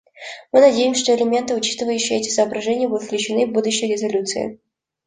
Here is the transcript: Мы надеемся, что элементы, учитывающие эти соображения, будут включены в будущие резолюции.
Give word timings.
Мы 0.51 0.61
надеемся, 0.61 1.03
что 1.03 1.15
элементы, 1.15 1.53
учитывающие 1.53 2.19
эти 2.21 2.29
соображения, 2.29 2.87
будут 2.87 3.03
включены 3.03 3.45
в 3.45 3.51
будущие 3.53 3.91
резолюции. 3.93 4.59